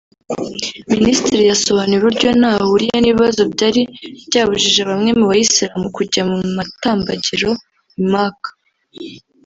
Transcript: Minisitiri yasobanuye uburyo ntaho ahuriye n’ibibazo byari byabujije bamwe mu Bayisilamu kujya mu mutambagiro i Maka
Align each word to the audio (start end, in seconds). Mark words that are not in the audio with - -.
Minisitiri 0.93 1.43
yasobanuye 1.51 1.97
uburyo 1.99 2.27
ntaho 2.39 2.59
ahuriye 2.65 2.97
n’ibibazo 2.99 3.41
byari 3.53 3.81
byabujije 4.27 4.81
bamwe 4.89 5.11
mu 5.19 5.25
Bayisilamu 5.29 5.87
kujya 5.97 6.21
mu 6.29 6.37
mutambagiro 6.55 7.49
i 8.01 8.03
Maka 8.13 8.49